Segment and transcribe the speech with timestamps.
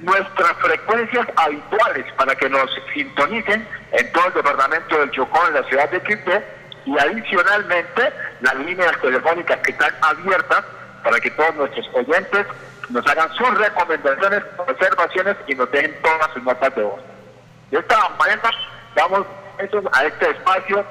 [0.01, 5.63] nuestras frecuencias habituales para que nos sintonicen en todo el departamento del Chocó, en la
[5.63, 6.43] ciudad de Quito,
[6.85, 10.63] y adicionalmente las líneas telefónicas que están abiertas
[11.03, 12.47] para que todos nuestros oyentes
[12.89, 17.01] nos hagan sus recomendaciones, observaciones y nos dejen todas sus notas de voz.
[17.69, 18.51] De esta manera
[18.95, 19.25] damos
[19.93, 20.83] a este espacio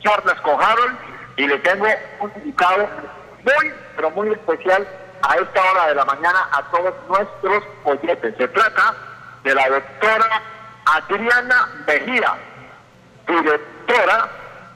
[0.00, 0.96] charlas con Harold
[1.36, 1.86] y le tengo
[2.20, 2.88] un invitado
[3.44, 4.86] muy, pero muy especial
[5.22, 8.34] a esta hora de la mañana a todos nuestros oyentes.
[8.36, 8.94] Se trata
[9.42, 10.42] de la doctora
[10.86, 12.34] Adriana Mejía,
[13.26, 14.28] directora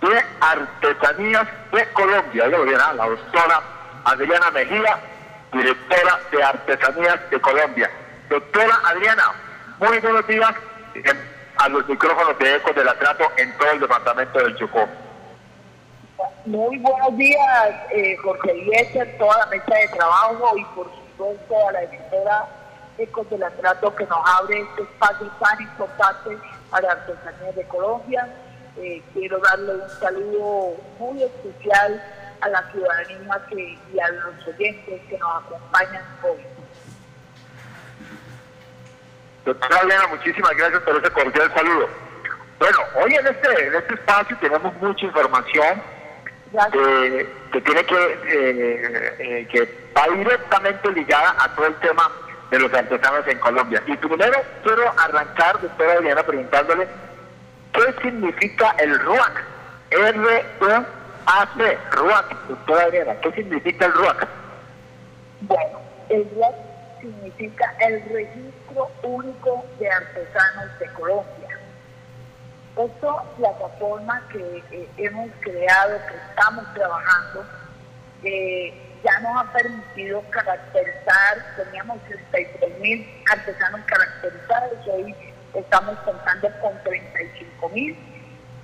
[0.03, 2.45] de Artesanías de Colombia.
[2.45, 2.92] ¿ah?
[2.95, 3.62] la doctora
[4.05, 4.98] Adriana Mejía,
[5.53, 7.91] directora de Artesanías de Colombia.
[8.28, 9.23] Doctora Adriana,
[9.78, 10.55] muy buenos días
[11.58, 14.89] a los micrófonos de Eco del Atrato en todo el departamento del Chocó.
[16.46, 21.73] Muy buenos días, eh, Jorge Eliezer, toda la mesa de trabajo y por supuesto a
[21.73, 22.48] la editora
[22.98, 26.39] Ecos del Atrato que nos abre este espacio tan importante
[26.70, 28.29] para Artesanías de Colombia.
[28.78, 32.02] Eh, quiero darle un saludo muy especial
[32.40, 36.40] a la ciudadanía que, y a los oyentes que nos acompañan hoy.
[39.44, 41.88] Doctora Elena, muchísimas gracias por ese cordial saludo.
[42.58, 45.83] Bueno, hoy en este, en este espacio tenemos mucha información
[47.52, 47.94] que tiene que,
[48.27, 52.10] eh, eh, que va directamente ligada a todo el tema
[52.50, 53.83] de los artesanos en Colombia.
[53.86, 56.86] Y primero quiero arrancar, doctora Adriana, preguntándole
[57.72, 59.44] qué significa el RUAC.
[59.90, 64.28] R-U-A-C, RUAC, doctora Adriana, ¿qué significa el RUAC?
[65.42, 66.55] Bueno, el RUAC
[67.00, 71.58] significa el Registro Único de Artesanos de Colombia.
[72.77, 77.44] Esta plataforma que eh, hemos creado, que estamos trabajando,
[78.24, 78.72] eh,
[79.04, 85.14] ya nos ha permitido caracterizar, teníamos 63 mil artesanos caracterizados, hoy
[85.55, 87.96] estamos contando con 35 mil,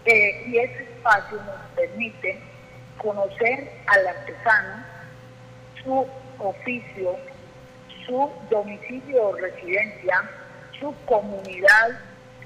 [0.04, 2.40] eh, y ese espacio nos permite
[2.98, 4.84] conocer al artesano,
[5.82, 6.06] su
[6.38, 7.16] oficio,
[8.06, 10.22] su domicilio o residencia,
[10.78, 12.00] su comunidad,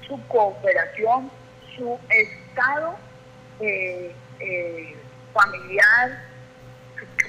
[0.07, 1.31] su cooperación
[1.75, 2.95] su estado
[3.59, 4.95] eh, eh,
[5.33, 6.23] familiar,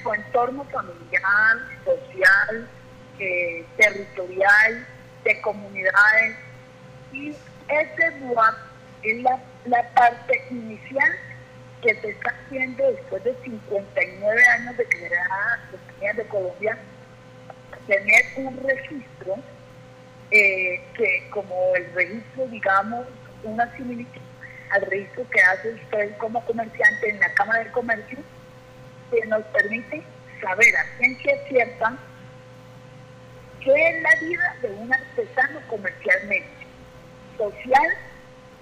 [0.03, 2.67] su entorno familiar, social,
[3.77, 4.87] territorial,
[5.23, 6.37] de comunidades.
[7.13, 8.53] Y ese lugar
[9.03, 9.39] es la,
[9.93, 11.11] parte inicial
[11.81, 15.59] que se está haciendo después de 59 años de creada
[16.01, 16.77] la de Colombia,
[17.87, 19.35] tener un registro
[20.29, 23.07] que como el registro, digamos,
[23.43, 24.21] una similitud
[24.71, 28.17] al registro que hace usted como comerciante en la Cámara de Comercio,
[29.11, 30.03] que nos permite
[30.41, 31.97] saber a ciencia cierta
[33.63, 36.49] qué es la vida de un artesano comercialmente,
[37.37, 37.89] social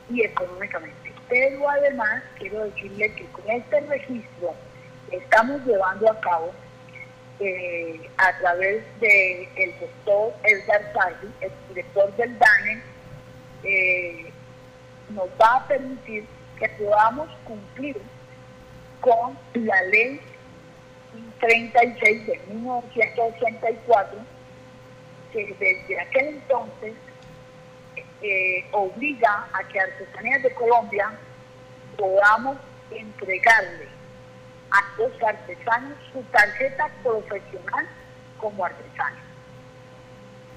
[0.09, 1.13] y económicamente.
[1.29, 4.53] Pero además quiero decirle que con este registro
[5.11, 6.51] estamos llevando a cabo
[7.39, 12.81] eh, a través del el doctor Edgar Salvi, el director del DANE,
[13.63, 14.31] eh,
[15.09, 16.25] nos va a permitir
[16.59, 17.97] que podamos cumplir
[19.01, 20.21] con la ley
[21.39, 24.19] 36 de 1984,
[25.31, 26.93] que desde aquel entonces
[28.23, 31.11] eh, obliga a que Artesanías de Colombia
[31.97, 32.57] podamos
[32.89, 33.87] entregarle
[34.71, 37.87] a los artesanos su tarjeta profesional
[38.39, 39.19] como artesanos.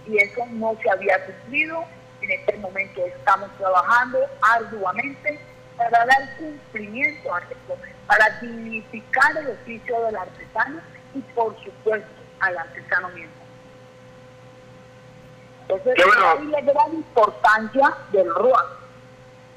[0.07, 1.85] Y eso no se había cumplido.
[2.23, 5.39] En este momento estamos trabajando arduamente
[5.77, 7.77] para dar cumplimiento a esto,
[8.07, 10.81] para dignificar el oficio del artesano
[11.15, 12.09] y por supuesto
[12.41, 13.36] al artesano mismo.
[15.69, 16.51] Entonces, bueno.
[16.51, 18.67] la gran importancia del ROA.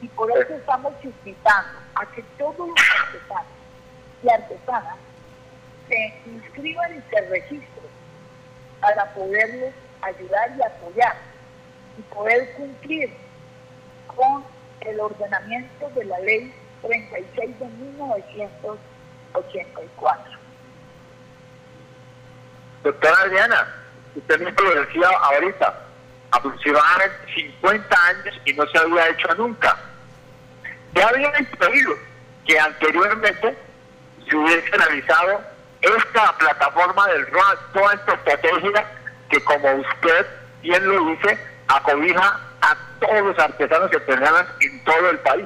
[0.02, 2.70] Y por eso estamos invitando a que todos los
[3.04, 3.48] artesanos
[4.24, 4.98] y artesanas
[5.88, 7.90] se inscriban y se registren
[8.80, 11.16] para poderles ayudar y apoyar
[11.98, 13.14] y poder cumplir
[14.16, 14.46] con
[14.82, 20.40] el ordenamiento de la ley 36 de 1984.
[22.84, 23.68] Doctora Adriana,
[24.16, 25.89] usted mismo lo decía ahorita,
[26.32, 29.78] aproximadamente 50 años y no se había hecho nunca.
[30.94, 31.94] Ya había pedido
[32.46, 33.58] que anteriormente
[34.28, 35.42] se hubiese realizado
[35.82, 38.86] esta plataforma del ROA, toda esta estrategia
[39.30, 40.26] que como usted
[40.62, 41.38] bien lo dice,
[41.68, 45.46] acobija a todos los artesanos que trabajan en todo el país.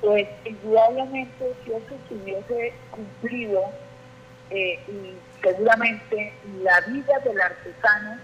[0.00, 3.60] Pues indudablemente si eso se hubiese cumplido
[4.50, 5.14] eh, y
[5.46, 6.32] seguramente
[6.64, 8.18] la vida del artesano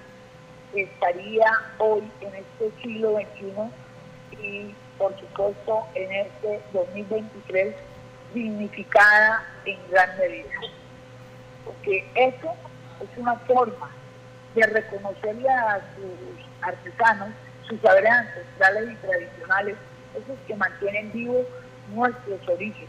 [0.75, 1.47] estaría
[1.79, 7.77] hoy en este siglo XXI y por supuesto en este 2023
[8.35, 10.51] dignificada en gran medida.
[11.65, 12.55] Porque eso
[13.01, 13.91] es una forma
[14.57, 17.29] de reconocerle a sus artesanos
[17.69, 19.77] sus saberes ancestrales y tradicionales,
[20.15, 21.47] esos que mantienen vivos
[21.95, 22.89] nuestros orígenes.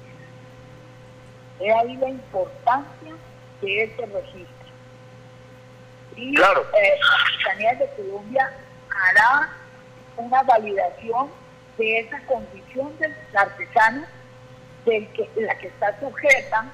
[1.60, 3.16] Es ahí la importancia
[3.64, 4.66] de este registro.
[6.16, 6.66] Y claro.
[6.80, 7.00] eh,
[7.60, 8.52] la de Colombia
[8.90, 9.50] hará
[10.18, 11.30] una validación
[11.78, 14.06] de esa condición del artesano
[14.86, 16.66] del que, la que está sujeta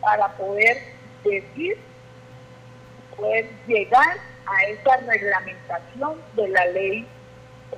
[0.00, 0.76] para poder
[1.24, 1.78] decir,
[3.16, 4.16] poder llegar
[4.46, 7.06] a esa reglamentación de la ley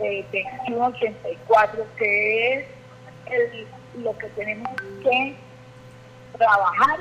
[0.01, 0.25] eh,
[0.67, 2.67] 2184, que es
[4.03, 4.69] lo que tenemos
[5.03, 5.35] que
[6.37, 7.01] trabajar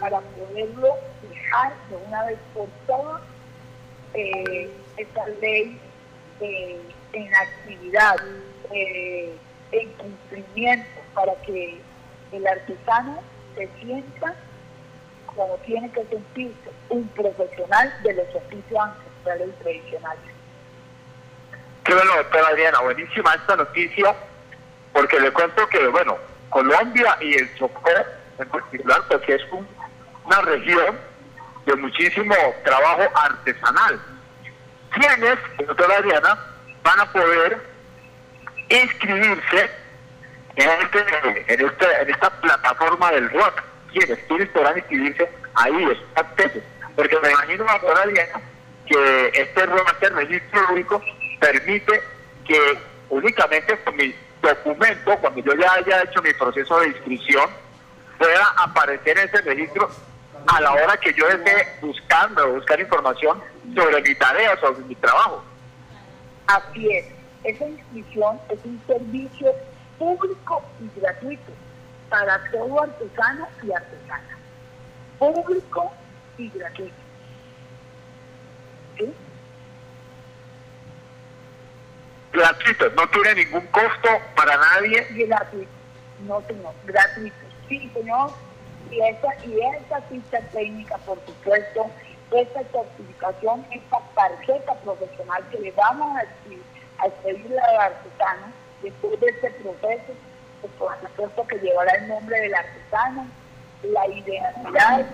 [0.00, 3.22] para poderlo fijar de una vez por todas
[4.14, 5.78] eh, esta ley
[6.40, 6.80] eh,
[7.12, 8.16] en actividad,
[8.72, 9.36] eh,
[9.72, 11.78] en cumplimiento, para que
[12.32, 13.20] el artesano
[13.54, 14.34] se sienta
[15.26, 20.20] como tiene que sentirse un profesional de los oficios ancestrales y tradicionales.
[21.84, 24.14] Qué bueno, doctora Adriana, buenísima esta noticia,
[24.92, 26.18] porque le cuento que, bueno,
[26.48, 27.82] Colombia y el Chocó
[28.38, 29.42] en particular, porque es
[30.30, 30.96] una región
[31.66, 32.34] de muchísimo
[32.64, 34.00] trabajo artesanal.
[34.90, 36.38] ¿Quiénes, doctora Adriana,
[36.84, 37.60] van a poder
[38.68, 39.70] inscribirse
[40.56, 40.98] en, este,
[41.48, 43.62] en, este, en esta plataforma del rock?
[43.92, 44.18] ¿Quiénes?
[44.28, 45.98] ¿Quiénes podrán inscribirse ahí?
[46.94, 48.40] Porque me imagino, doctora Adriana,
[48.86, 51.02] que este ROC, este registro único,
[51.40, 52.02] permite
[52.46, 52.78] que
[53.08, 57.50] únicamente con mi documento, cuando yo ya haya hecho mi proceso de inscripción,
[58.18, 59.90] pueda aparecer ese registro
[60.46, 63.40] a la hora que yo esté buscando, buscar información
[63.74, 65.44] sobre mi tarea, sobre mi trabajo.
[66.46, 67.06] Así es,
[67.44, 69.52] esa inscripción es un servicio
[69.98, 71.52] público y gratuito
[72.08, 74.38] para todo artesano y artesana.
[75.18, 75.92] Público
[76.38, 76.94] y gratuito.
[78.98, 79.14] ¿Sí?
[82.32, 85.06] Gratuito, no tiene ningún costo para nadie.
[85.10, 85.70] Gratuito,
[86.26, 88.32] no señor, gratuito sí, señor,
[88.90, 91.86] y esa, y esa ficha técnica, por supuesto,
[92.32, 99.26] esa certificación, esta tarjeta profesional que le vamos a, a expedirle al artesano después de
[99.26, 100.12] este proceso,
[100.60, 103.26] pues por supuesto que llevará el nombre del artesano,
[103.82, 105.06] la identidad,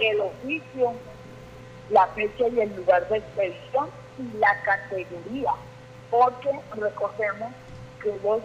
[0.00, 0.92] el oficio,
[1.90, 5.52] la fecha y el lugar de expedición y la categoría,
[6.10, 7.52] porque recordemos
[8.02, 8.40] que los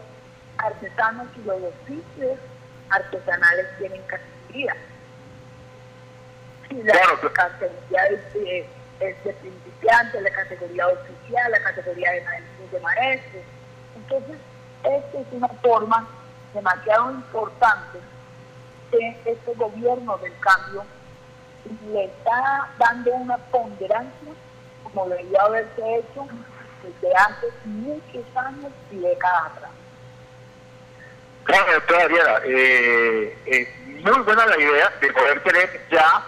[0.58, 2.40] artesanos y los oficios
[2.90, 4.41] artesanales tienen categoría.
[4.54, 4.68] Y
[6.84, 6.94] la
[7.34, 8.66] categoría de,
[9.00, 13.44] es de, principiante, la categoría oficial, la categoría de maestros de maestros.
[13.96, 14.38] Entonces,
[14.84, 16.08] esta es una forma
[16.54, 18.00] demasiado importante
[18.92, 20.84] que este gobierno del cambio
[21.92, 24.34] le está dando una ponderancia
[24.84, 26.28] como debería haberse hecho
[26.84, 29.72] desde hace muchos años y décadas atrás.
[31.44, 36.24] Claro, doctora eh, eh, muy buena la idea de poder tener ya,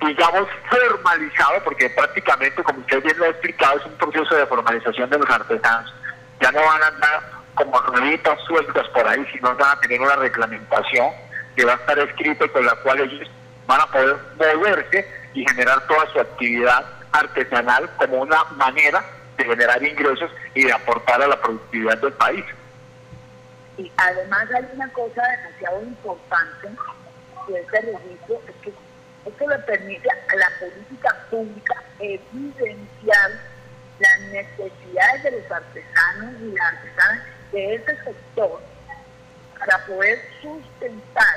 [0.00, 5.10] digamos, formalizado, porque prácticamente, como usted bien lo ha explicado, es un proceso de formalización
[5.10, 5.94] de los artesanos.
[6.40, 7.22] Ya no van a andar
[7.54, 11.10] como rueditas sueltas por ahí, sino van a tener una reglamentación
[11.54, 13.30] que va a estar escrita y con la cual ellos
[13.66, 19.04] van a poder moverse y generar toda su actividad artesanal como una manera
[19.36, 22.44] de generar ingresos y de aportar a la productividad del país.
[23.78, 26.68] Y además hay una cosa demasiado importante
[27.48, 28.72] de este registro, es que
[29.24, 33.30] esto le permite a la política pública evidenciar
[33.98, 38.60] las necesidades de los artesanos y las artesanas de este sector
[39.58, 41.36] para poder sustentar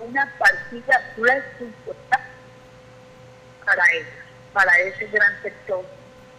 [0.00, 2.20] una partida presupuestal
[3.64, 4.12] para ellos,
[4.52, 5.84] para ese gran sector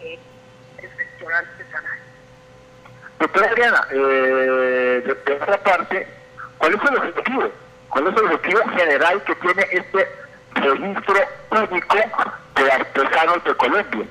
[0.00, 0.20] es
[0.78, 2.03] el sector artesanal.
[3.18, 6.06] Doctora Adriana, eh, de, otra parte,
[6.58, 7.50] ¿cuál es el objetivo?
[7.88, 10.08] ¿Cuál es el objetivo general que tiene este
[10.54, 11.14] registro
[11.50, 11.96] único
[12.56, 14.06] de artesanos de Colombia?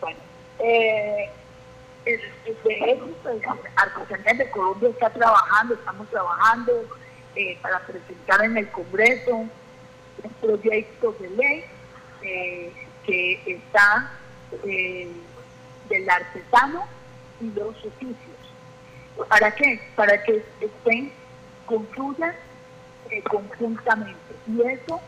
[0.00, 0.18] Bueno,
[0.58, 1.30] eh,
[2.04, 2.20] el,
[2.64, 3.42] de pues,
[3.76, 6.72] Artesanía de Colombia está trabajando, estamos trabajando
[7.36, 11.64] eh, para presentar en el Congreso un proyecto de ley
[12.22, 12.72] eh,
[13.04, 14.10] que está
[14.64, 15.10] eh,
[15.88, 16.86] del artesano
[17.42, 18.16] los oficios.
[19.28, 19.80] ¿Para qué?
[19.94, 21.12] Para que estén,
[21.66, 22.34] confluyan
[23.30, 24.16] conjuntamente.
[24.46, 25.00] ¿Y eso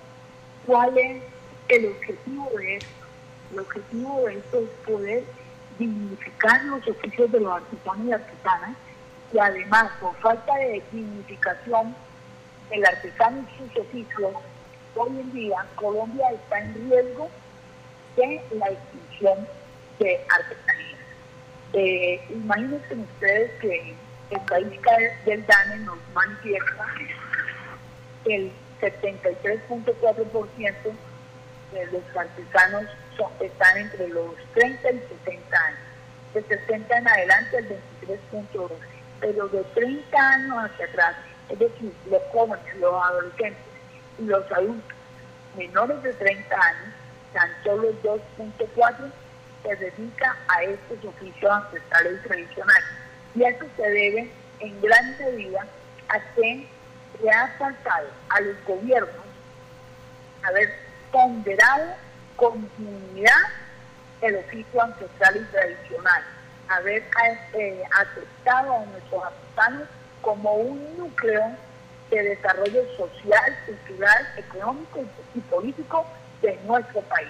[0.66, 1.22] cuál es
[1.68, 3.06] el objetivo de esto?
[3.52, 5.24] El objetivo de esto es poder
[5.78, 8.76] dignificar los oficios de los artesanos y artesanas
[9.32, 11.94] y además por falta de dignificación
[12.70, 14.32] del artesano y sus oficios,
[14.94, 17.28] hoy en día Colombia está en riesgo
[18.16, 19.48] de la extinción
[19.98, 20.93] de artesanías.
[21.74, 23.94] Eh, imagínense ustedes que
[24.30, 24.80] el país
[25.26, 26.86] del DANE nos manifiesta
[28.26, 30.94] el 73.4%
[31.72, 32.84] de los artesanos
[33.40, 35.78] están entre los 30 y 60 años.
[36.32, 38.70] De 60 en adelante el 23.2,
[39.20, 41.16] pero de 30 años hacia atrás,
[41.48, 43.62] es decir, los jóvenes, los adolescentes
[44.18, 44.96] y los adultos
[45.56, 46.94] menores de 30 años,
[47.32, 49.12] tan solo el 2.4
[49.64, 52.84] se dedica a estos oficios ancestrales y tradicionales.
[53.34, 54.30] Y eso se debe
[54.60, 55.66] en gran medida
[56.08, 56.68] a que
[57.22, 59.24] le ha faltado a los gobiernos
[60.44, 60.74] haber
[61.10, 61.94] ponderado
[62.36, 63.42] continuidad
[64.20, 66.22] el oficio ancestral y tradicional,
[66.68, 67.02] haber
[67.54, 69.88] eh, aceptado a nuestros artesanos
[70.22, 71.56] como un núcleo
[72.10, 75.00] de desarrollo social, cultural, económico
[75.34, 76.06] y, político
[76.42, 77.28] de nuestro país.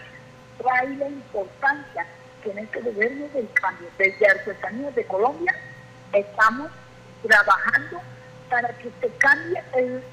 [0.59, 2.07] Trae la importancia
[2.45, 5.55] que en este del cambio, desde Artesanías de Colombia,
[6.13, 6.71] estamos
[7.27, 8.01] trabajando
[8.51, 9.63] para que se cambie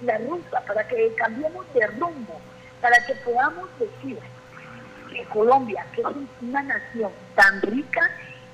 [0.03, 2.39] la ruta, para que cambiemos de rumbo,
[2.81, 4.17] para que podamos decir
[5.11, 6.07] que Colombia, que es
[6.41, 8.09] una nación tan rica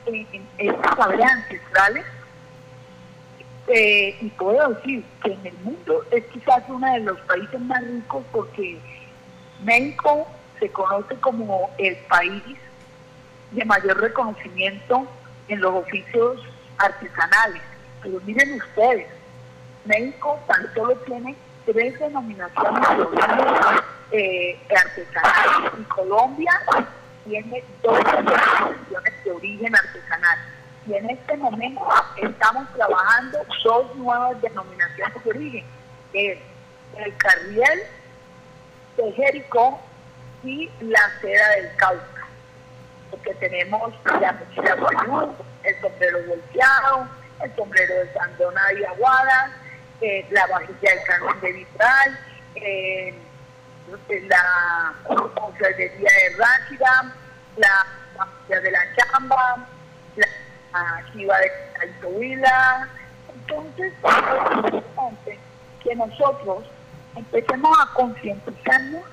[0.07, 2.05] en, estas saberes ancestrales,
[3.67, 7.83] eh, y puedo decir que en el mundo es quizás uno de los países más
[7.83, 8.79] ricos porque
[9.61, 10.25] México
[10.59, 12.57] se conoce como el país
[13.51, 15.07] de mayor reconocimiento
[15.47, 16.41] en los oficios
[16.77, 17.61] artesanales.
[18.03, 19.07] Pero miren ustedes,
[19.85, 21.35] México tan solo tiene
[21.65, 26.51] tres denominaciones de origen eh, artesanal y Colombia
[27.25, 30.39] tiene dos denominaciones de origen artesanal.
[30.87, 31.85] Y en este momento
[32.15, 35.65] estamos trabajando dos nuevas denominaciones de origen,
[36.13, 36.37] es
[36.97, 37.79] el carriel
[38.95, 39.45] de
[40.43, 42.16] y la seda del Cauca.
[43.11, 47.07] Porque tenemos la mochila guayú, el sombrero volteado,
[47.41, 49.51] el sombrero de Sandona y Aguadas,
[50.01, 52.19] eh, la vajilla del canón de vitral,
[52.55, 53.15] eh,
[54.27, 54.93] la
[55.33, 57.13] conservería de Ráchida,
[57.55, 57.85] la
[58.17, 59.67] vajilla de la chamba,
[60.15, 62.89] la chiva de Caltohuila.
[63.33, 65.39] Entonces, es importante
[65.83, 66.65] que nosotros
[67.15, 69.03] empecemos a concientizarnos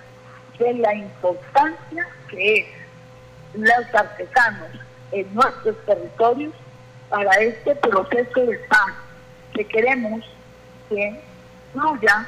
[0.59, 2.84] de la importancia que es
[3.57, 4.71] los artesanos
[5.13, 6.53] en nuestros territorios
[7.09, 8.95] para este proceso de paz
[9.53, 10.25] que queremos
[10.89, 11.21] que
[11.73, 12.27] fluya,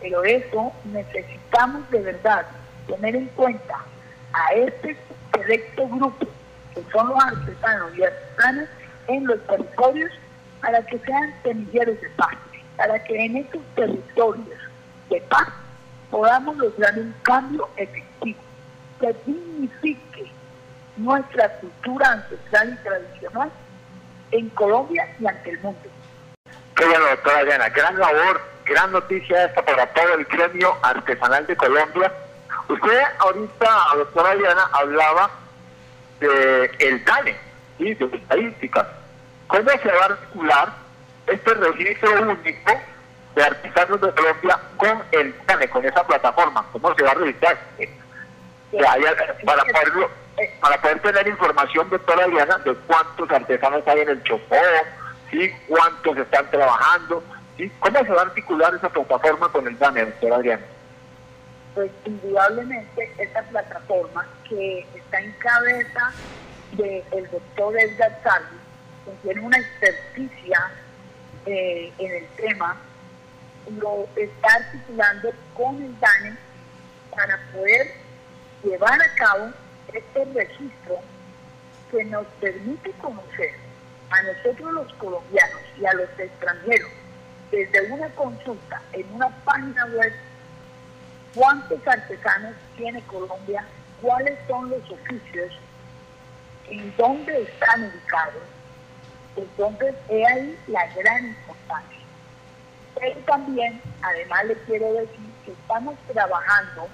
[0.00, 2.46] pero eso necesitamos de verdad
[2.86, 3.84] tener en cuenta
[4.32, 4.96] a este
[5.34, 6.26] selecto grupo
[6.74, 8.68] que son los artesanos y artesanas
[9.08, 10.10] en los territorios
[10.60, 12.36] para que sean semilleros de paz,
[12.76, 14.58] para que en estos territorios
[15.10, 15.48] de paz
[16.10, 18.40] podamos lograr un cambio efectivo
[19.00, 20.30] que dignifique
[20.96, 23.50] nuestra cultura ancestral y tradicional
[24.30, 25.88] en Colombia y ante el mundo.
[26.74, 27.68] Qué bueno, doctora Diana.
[27.68, 32.12] Gran labor, gran noticia esta para todo el gremio artesanal de Colombia.
[32.68, 35.30] Usted ahorita, doctora Diana, hablaba
[36.20, 37.36] de el DANE,
[37.78, 38.86] y de estadísticas.
[39.48, 40.72] ¿Cómo se va a articular
[41.26, 42.72] este registro único
[43.34, 46.64] de artesanos de Colombia con el DANE, con esa plataforma?
[46.72, 47.58] ¿Cómo se va a registrar?
[49.44, 50.10] para, poderlo,
[50.60, 54.56] para poder tener información, doctora Adriana, de cuántos artesanos hay en el Chocó,
[55.30, 55.52] ¿sí?
[55.68, 57.22] cuántos están trabajando,
[57.56, 57.70] ¿sí?
[57.80, 60.62] ¿cómo se va a articular esa plataforma con el DANE, doctora Adriana?
[61.74, 66.12] Pues indudablemente esta plataforma que está en cabeza
[66.72, 68.60] del doctor Edgar Carlos,
[69.04, 70.70] que tiene una experticia
[71.46, 72.76] eh, en el tema,
[73.78, 76.36] lo está articulando con el DANE
[77.14, 77.92] para poder
[78.62, 79.52] llevar a cabo
[79.92, 80.96] este registro
[81.90, 83.50] que nos permite conocer
[84.10, 86.90] a nosotros los colombianos y a los extranjeros
[87.50, 90.12] desde una consulta en una página web
[91.34, 93.64] cuántos artesanos tiene Colombia,
[94.00, 95.52] cuáles son los oficios,
[96.68, 98.42] en dónde están ubicados.
[99.36, 101.98] Entonces, he ahí la gran importancia.
[102.98, 106.88] Pero también, además le quiero decir que estamos trabajando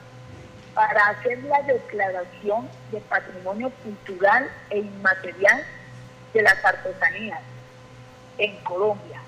[0.78, 5.64] para hacer la declaración de patrimonio cultural e inmaterial
[6.32, 7.40] de las artesanías
[8.38, 9.20] en Colombia,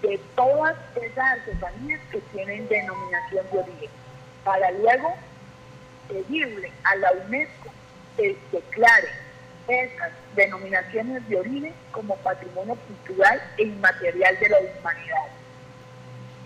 [0.00, 3.90] de todas esas artesanías que tienen denominación de origen,
[4.44, 5.14] para luego
[6.08, 7.70] pedirle a la UNESCO
[8.16, 9.10] que declare
[9.68, 15.26] esas denominaciones de origen como patrimonio cultural e inmaterial de la humanidad.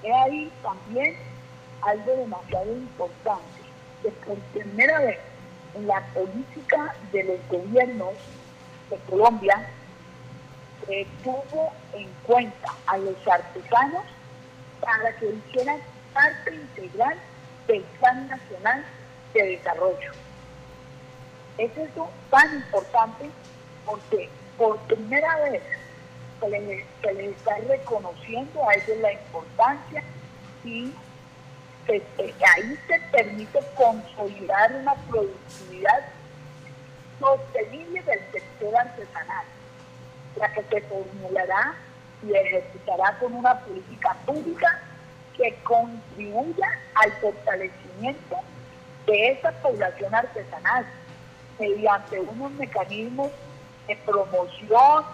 [0.03, 1.15] He ahí también
[1.83, 3.56] algo demasiado importante
[4.03, 5.19] por primera vez
[5.75, 8.15] en la política de los gobiernos
[8.91, 9.69] de Colombia
[10.87, 14.05] se tuvo en cuenta a los artesanos
[14.81, 15.79] para que hicieran
[16.13, 17.17] parte integral
[17.67, 18.85] del Plan Nacional
[19.35, 20.13] de Desarrollo.
[21.59, 23.31] Es eso tan importante
[23.85, 25.63] porque por primera vez
[26.41, 26.49] se
[27.15, 30.03] les está reconociendo a ellos la importancia
[30.65, 30.93] y
[31.93, 36.07] ahí se permite consolidar una productividad
[37.21, 39.45] sostenible del sector artesanal,
[40.37, 41.75] la que se formulará
[42.23, 44.81] y ejecutará con una política pública
[45.37, 48.37] que contribuya al fortalecimiento
[49.07, 50.87] de esa población artesanal
[51.59, 53.31] mediante unos mecanismos
[53.87, 55.05] de promoción,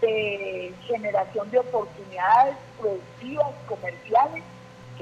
[0.00, 4.42] de generación de oportunidades productivas, comerciales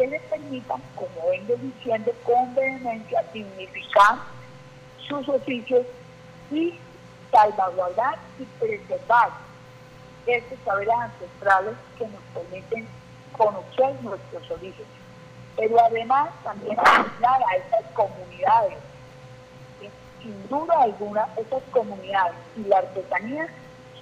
[0.01, 4.17] que les permitan, como vengo diciendo con vehemencia, dignificar
[5.07, 5.85] sus oficios
[6.51, 6.79] y
[7.31, 9.29] salvaguardar y preservar
[10.27, 12.89] estos saberes ancestrales que nos permiten
[13.37, 14.89] conocer nuestros orígenes.
[15.55, 18.79] Pero además también ayudar a esas comunidades.
[20.23, 23.49] Sin duda alguna, esas comunidades y la artesanía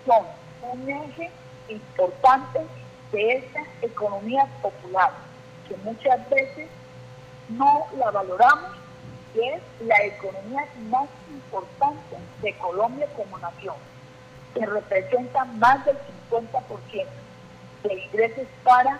[0.07, 0.25] son
[0.63, 1.29] un eje
[1.69, 2.61] importante
[3.11, 5.28] de esta economía popular
[5.69, 6.69] que muchas veces
[7.51, 8.77] no la valoramos,
[9.35, 13.75] es la economía más importante de Colombia como nación,
[14.55, 15.97] que representa más del
[16.31, 17.07] 50%
[17.85, 18.99] de ingresos para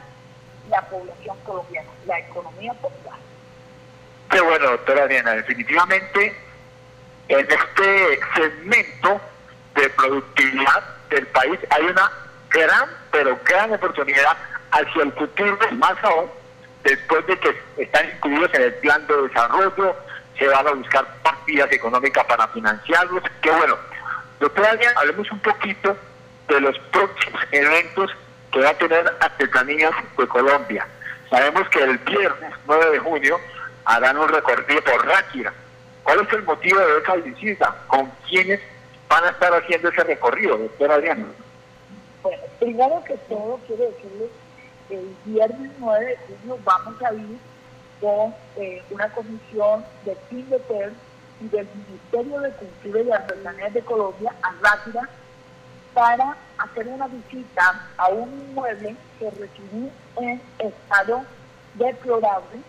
[0.71, 3.19] la población colombiana, la economía popular.
[4.31, 6.37] Qué bueno, doctora Diana, definitivamente
[7.29, 9.21] en este segmento
[9.75, 12.11] de productividad del país hay una
[12.51, 14.37] gran, pero gran oportunidad
[14.71, 16.38] hacia el futuro, más aún
[16.89, 19.97] después de que están incluidos en el plan de desarrollo,
[20.39, 23.23] se van a buscar partidas económicas para financiarlos.
[23.43, 23.77] Que bueno,
[24.41, 25.97] doctora Adrián, hablemos un poquito
[26.49, 28.11] de los próximos eventos
[28.53, 30.87] que va a tener Artesanías de Colombia.
[31.29, 33.39] Sabemos que el viernes 9 de junio
[33.85, 35.53] harán un recorrido por Ráquira.
[36.03, 37.77] ¿Cuál es el motivo de esa visita?
[37.87, 38.61] ¿Con quiénes
[39.09, 41.27] van a estar haciendo ese recorrido, doctora Adrián?
[42.23, 44.31] Bueno, primero que todo quiero decirles
[44.91, 47.39] el viernes 9 de junio vamos a ir
[48.01, 50.93] con eh, una comisión de FINDETER
[51.41, 55.09] y del Ministerio de Cultura y Artesanías de Colombia a Rápida
[55.95, 61.23] para hacer una visita a un inmueble que recibí en estado
[61.75, 62.61] deplorable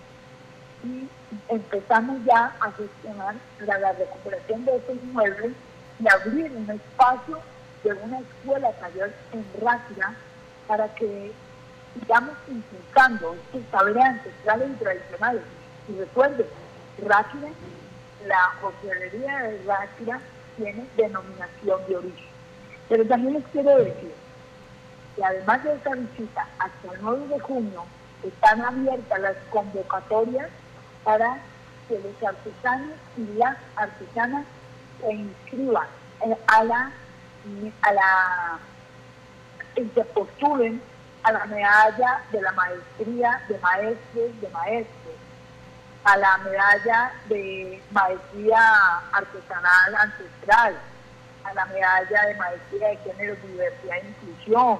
[0.84, 1.08] y
[1.48, 5.54] empezamos ya a gestionar la, recuperación de ese inmueble
[6.00, 7.40] y abrir un espacio
[7.84, 10.16] de una escuela taller en Rápida
[10.68, 11.32] para que
[12.00, 15.42] sigamos inculcando estos saberes ancestrales y tradicionales.
[15.88, 16.46] Y recuerden,
[17.06, 17.50] Ráquira,
[18.26, 20.20] la hostelería de Ráquira
[20.58, 22.26] tiene denominación de origen.
[22.90, 24.14] Pero también les quiero decir
[25.16, 27.86] que además de esta visita, hasta el 9 de junio
[28.24, 30.50] están abiertas las convocatorias
[31.04, 31.38] para
[31.88, 34.46] que los artesanos y las artesanas
[35.02, 35.88] se inscriban
[36.48, 36.92] a la,
[37.82, 38.60] a la
[39.76, 40.82] y se postulen
[41.24, 45.16] a la medalla de la maestría de maestros de maestros,
[46.04, 50.76] a la medalla de maestría artesanal ancestral,
[51.44, 54.80] a la medalla de maestría de género, diversidad e inclusión,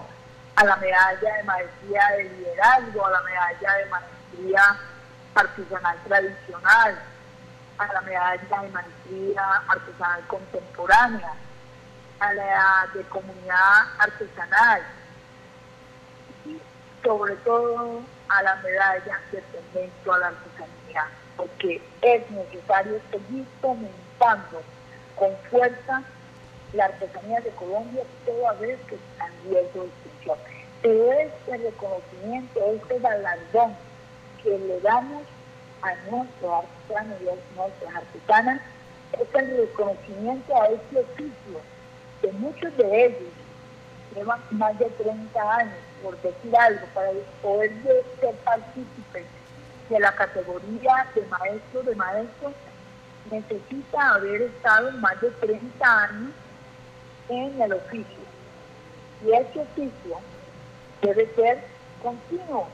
[0.56, 4.78] a la medalla de maestría de liderazgo, a la medalla de maestría
[5.36, 7.00] artesanal tradicional,
[7.78, 11.34] a la medalla de maestría artesanal contemporánea,
[12.20, 14.82] a la de comunidad artesanal
[17.04, 24.62] sobre todo a la medalla de fomento a la artesanía, porque es necesario seguir fomentando
[25.16, 26.04] con fuerza
[26.74, 30.38] la artesanía de Colombia toda vez que está en riesgo de extinción.
[30.82, 33.76] Pero este reconocimiento, este galardón
[34.44, 35.24] que le damos
[35.82, 38.62] a nuestros artesanos y a nuestras artesanas
[39.14, 41.62] es el reconocimiento a este oficio,
[42.22, 43.34] que muchos de ellos
[44.16, 47.72] llevan más de 30 años, por decir algo, para poder
[48.20, 49.26] ser partícipes
[49.90, 52.54] de la categoría de maestro de maestros,
[53.32, 56.32] necesita haber estado más de 30 años
[57.30, 58.24] en el oficio.
[59.26, 60.18] Y ese oficio
[61.02, 61.64] debe ser
[62.02, 62.68] continuo.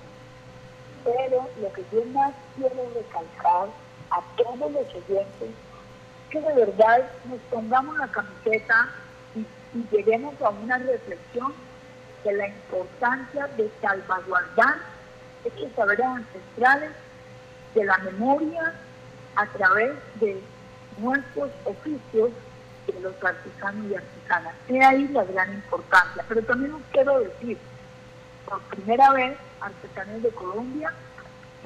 [1.03, 3.69] Pero lo que yo más quiero recalcar
[4.09, 5.49] a todos los oyentes
[6.29, 8.89] que de verdad nos pongamos la camiseta
[9.35, 11.53] y lleguemos a una reflexión
[12.25, 14.75] de la importancia de salvaguardar
[15.45, 16.91] estos saberes ancestrales
[17.75, 18.73] de la memoria
[19.35, 20.41] a través de
[20.97, 22.31] nuestros oficios
[22.87, 24.55] de los artesanos y artesanas.
[24.67, 26.25] De ahí la gran importancia.
[26.27, 27.57] Pero también os quiero decir,
[28.47, 30.93] por primera vez, Artesanos de Colombia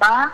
[0.01, 0.33] va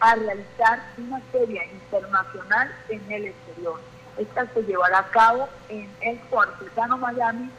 [0.00, 3.80] a realizar una feria internacional en el exterior.
[4.18, 7.50] Esta se llevará a cabo en Expo Artesano Miami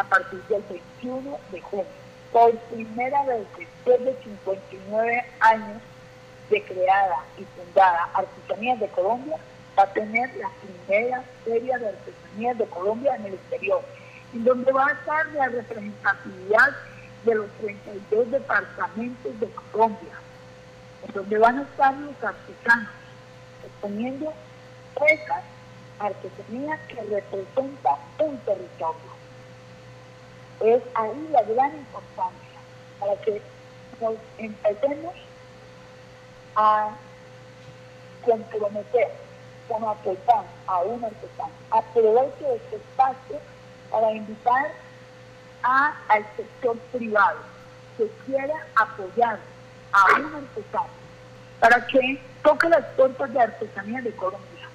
[0.00, 0.62] a partir del
[1.02, 1.86] 21 de junio.
[2.32, 5.82] Por primera vez después de 59 años
[6.48, 9.36] de creada y fundada Artesanías de Colombia,
[9.78, 13.82] va a tener la primera feria de artesanías de Colombia en el exterior,
[14.32, 16.76] en donde va a estar la representatividad
[17.24, 20.14] de los 32 departamentos de Colombia,
[21.06, 22.88] en donde van a estar los artesanos
[23.64, 24.32] exponiendo
[25.08, 25.44] esas
[25.98, 29.09] artesanías que representan un territorio.
[30.60, 32.60] Es ahí la gran importancia
[32.98, 33.40] para que
[34.00, 35.14] nos empecemos
[36.56, 36.90] a
[38.24, 39.08] comprometer
[39.68, 41.52] con apoyar a un artesano.
[41.70, 43.38] Aprovecho este espacio
[43.90, 44.72] para invitar
[45.62, 47.38] a, al sector privado
[47.96, 49.38] que quiera apoyar
[49.92, 51.00] a un artesano
[51.60, 54.68] para que toque las puertas de artesanía de Colombia,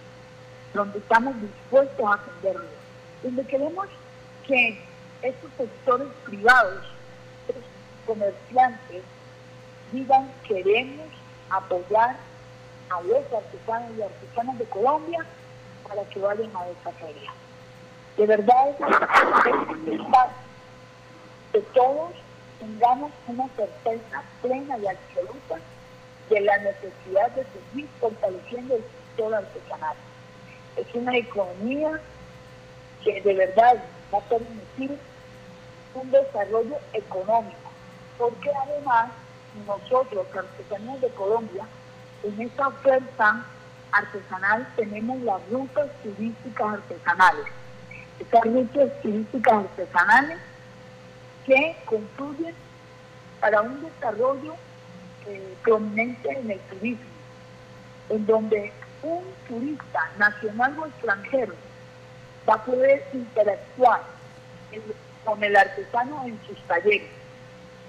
[0.73, 2.69] donde estamos dispuestos a atenderlo,
[3.23, 3.87] donde queremos
[4.45, 4.79] que
[5.25, 6.85] estos sectores privados,
[7.47, 7.63] estos
[8.05, 9.03] comerciantes,
[9.91, 11.07] digan queremos
[11.49, 12.15] apoyar
[12.89, 15.25] a los artesanos y artesanas de Colombia
[15.87, 17.31] para que vayan a esta feria.
[18.17, 18.75] De verdad es
[21.51, 22.11] que todos
[22.59, 25.55] tengamos una certeza plena y absoluta
[26.29, 29.95] de la necesidad de seguir fortaleciendo el sector artesanal.
[30.75, 31.99] Es una economía
[33.03, 33.83] que de verdad
[34.13, 34.97] va a permitir
[35.95, 37.71] un desarrollo económico,
[38.17, 39.11] porque además
[39.65, 41.65] nosotros, Artesanías de Colombia,
[42.23, 43.45] en esta oferta
[43.91, 47.45] artesanal tenemos las rutas turísticas artesanales.
[48.19, 50.39] Estas rutas turísticas artesanales
[51.45, 52.55] que concluyen
[53.39, 54.55] para un desarrollo
[55.27, 57.05] eh, prominente en el turismo,
[58.09, 61.53] en donde un turista nacional o extranjero
[62.47, 64.01] va a poder interactuar
[65.25, 67.09] con el artesano en sus talleres,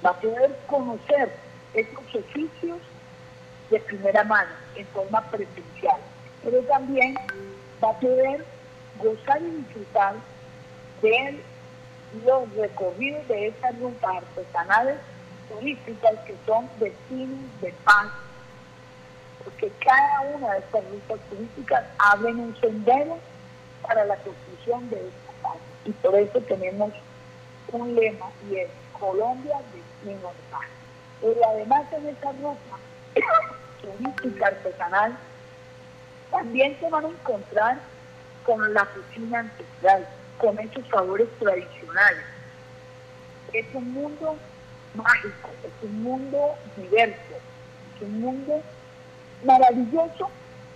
[0.04, 1.30] va a poder conocer
[1.74, 2.78] estos oficios
[3.70, 6.00] de primera mano, en forma presencial.
[6.42, 7.14] Pero también
[7.82, 8.44] va a poder
[8.98, 10.14] gozar y disfrutar
[11.02, 11.40] de
[12.24, 14.96] los recorridos de estas rutas artesanales
[15.48, 18.08] turísticas que son destinos de paz,
[19.44, 23.18] porque cada una de estas rutas turísticas abren un sendero
[23.82, 25.58] para la construcción de esta paz.
[25.84, 26.92] Y por eso tenemos
[27.72, 30.66] un lema y es Colombia destino de paz.
[31.20, 32.58] Pero además en esta ruta
[33.82, 35.16] turística artesanal,
[36.30, 37.78] también se van a encontrar
[38.44, 40.06] con la cocina ancestral,
[40.38, 42.24] con esos sabores tradicionales.
[43.52, 44.36] Es un mundo
[44.94, 47.34] mágico, es un mundo diverso,
[47.96, 48.60] es un mundo
[49.44, 50.30] maravilloso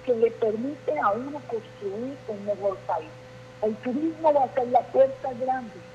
[0.05, 3.09] que le permite a uno construir un mejor país.
[3.63, 5.90] El turismo va a ser la puerta grande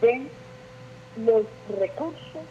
[0.00, 0.30] de
[1.16, 1.42] los
[1.78, 2.44] recursos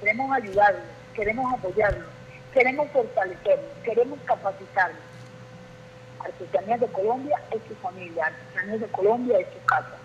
[0.00, 0.82] Queremos ayudarlos,
[1.14, 2.08] queremos apoyarlos,
[2.52, 5.05] queremos fortalecerlos, queremos capacitarlos.
[6.26, 9.96] Artesanías de Colombia es su familia, Artesanías de Colombia es su casa.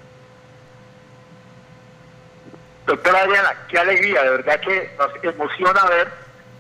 [2.86, 6.12] Doctora Adriana, qué alegría, de verdad que nos emociona ver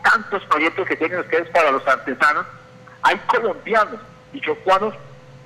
[0.03, 2.45] tantos proyectos que tienen ustedes para los artesanos.
[3.03, 3.99] Hay colombianos
[4.33, 4.93] y chocuanos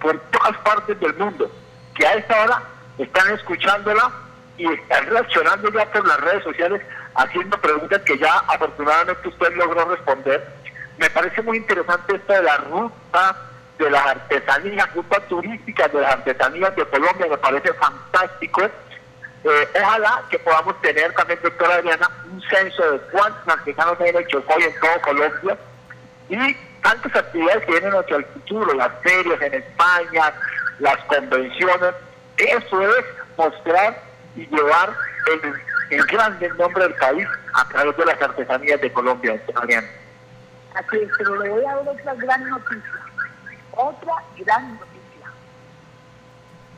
[0.01, 1.49] por todas partes del mundo
[1.95, 2.63] que a esta hora
[2.97, 4.12] están escuchándola
[4.58, 6.82] y están reaccionando ya por las redes sociales
[7.15, 10.45] haciendo preguntas que ya afortunadamente usted logró responder.
[10.97, 13.36] Me parece muy interesante esto de la ruta
[13.77, 18.63] de las artesanías, ruta turística de las artesanías de Colombia, me parece fantástico.
[18.63, 24.15] Eh, ojalá que podamos tener también, doctora Adriana, un censo de cuántos artesanos hay en
[24.17, 25.57] el Chocó en todo Colombia
[26.29, 30.33] y tantas actividades que vienen hacia el futuro, las ferias en España,
[30.79, 31.93] las convenciones.
[32.38, 33.05] Eso es
[33.38, 34.01] mostrar
[34.35, 34.93] y llevar
[35.31, 39.88] el, el grande nombre del país a través de las artesanías de Colombia, Adriana.
[40.73, 43.05] Así es, pero le voy a dar otra gran noticia.
[43.71, 45.32] Otra gran noticia.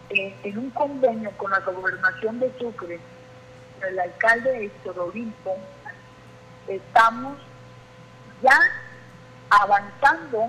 [0.10, 3.00] Eh, en un convenio con la gobernación de Sucre,
[3.88, 5.58] el alcalde Héctor Olimpo,
[6.68, 7.38] estamos
[8.42, 8.60] ya
[9.50, 10.48] avanzando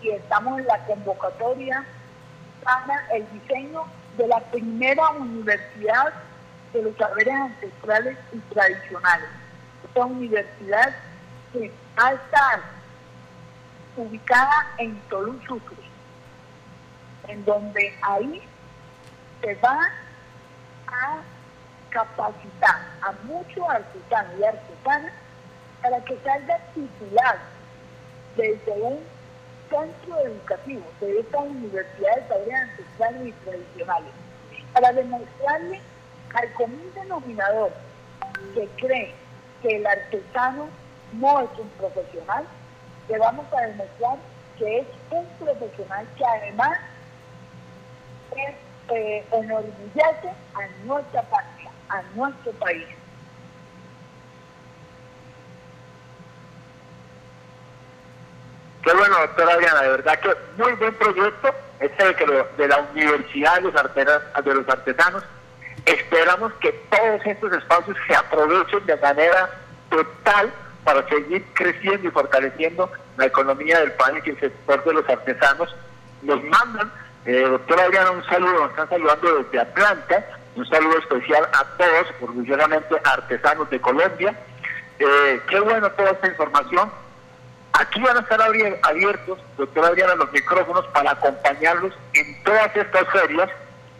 [0.00, 1.84] y estamos en la convocatoria
[2.62, 3.84] para el diseño
[4.16, 6.12] de la primera universidad
[6.72, 9.28] de los saberes ancestrales y tradicionales.
[9.84, 10.94] Esta universidad
[11.52, 12.14] que va
[13.96, 15.76] ubicada en Tolú, Sucre,
[17.28, 18.42] en donde ahí
[19.40, 19.78] se va
[20.86, 21.18] a
[21.90, 25.12] capacitar a muchos artesanos y artesanas
[25.82, 27.40] para que salgan titulados
[28.36, 29.00] desde un
[29.68, 34.12] centro educativo de estas universidades saberes ancestrales y tradicionales,
[34.72, 35.80] para demostrarle
[36.34, 37.72] al común denominador
[38.54, 39.14] que cree
[39.60, 40.68] que el artesano
[41.12, 42.44] no es un profesional,
[43.08, 44.16] le vamos a demostrar
[44.58, 46.78] que es un profesional que además
[48.36, 48.54] es,
[48.94, 52.86] eh, a nuestra patria, a nuestro país.
[58.82, 62.68] Qué bueno, doctora Adriana, de verdad que muy buen proyecto, este de, que lo- de
[62.68, 65.22] la Universidad de los, Artena- de los Artesanos.
[65.86, 69.50] Esperamos que todos estos espacios se aprovechen de manera
[69.90, 70.52] total
[70.84, 75.74] para seguir creciendo y fortaleciendo la economía del país y el sector de los artesanos.
[76.22, 76.92] Nos mandan,
[77.24, 82.06] eh, doctora Adriana, un saludo, nos están saludando desde Atlanta, un saludo especial a todos,
[82.20, 84.34] orgullosamente artesanos de Colombia.
[84.98, 86.90] Eh, qué bueno toda esta información.
[87.72, 93.48] Aquí van a estar abiertos, doctora Adriana, los micrófonos para acompañarlos en todas estas ferias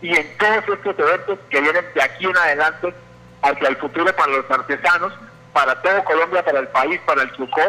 [0.01, 2.93] y en todos estos eventos que vienen de aquí en adelante
[3.41, 5.13] hacia el futuro para los artesanos,
[5.53, 7.61] para todo Colombia, para el país, para el Chocó.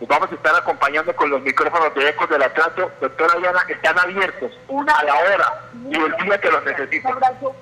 [0.00, 2.90] Los vamos a estar acompañando con los micrófonos de Ecos del Atrato.
[3.00, 7.56] Doctora Adriana, están abiertos a la hora y el día que los Un abrazo,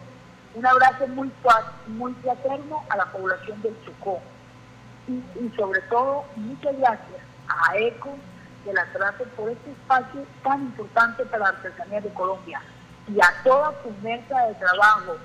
[0.55, 1.33] un abrazo muy,
[1.87, 4.21] muy fraterno a la población del Chocó.
[5.09, 8.11] Y, y sobre todo, muchas gracias a ECO
[8.65, 12.61] de la Trato por este espacio tan importante para la artesanía de Colombia
[13.09, 15.17] y a toda su mesa de trabajo,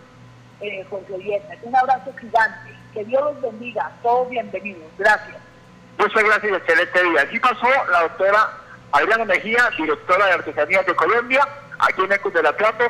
[0.61, 1.59] eh, Jorge Viernes.
[1.63, 2.80] Un abrazo gigante.
[2.93, 3.91] Que Dios los bendiga.
[4.03, 4.83] Todos bienvenidos.
[4.97, 5.37] Gracias.
[5.97, 7.21] Muchas gracias y excelente día.
[7.21, 8.49] Así pasó la doctora
[8.91, 11.47] Adriana Mejía, directora de Artesanías de Colombia,
[11.79, 12.85] aquí en Ecos del Atrato.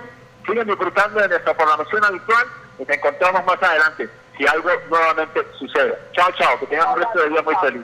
[0.46, 2.48] Siguen disfrutando de nuestra programación habitual.
[2.80, 5.98] Nos encontramos más adelante si algo nuevamente sucede.
[6.14, 6.60] Chao, chao.
[6.60, 7.84] Que tengan un resto de día muy feliz.